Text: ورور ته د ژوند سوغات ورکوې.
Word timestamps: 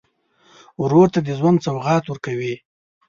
ورور 0.83 1.07
ته 1.13 1.19
د 1.23 1.29
ژوند 1.39 1.63
سوغات 1.65 2.03
ورکوې. 2.07 2.53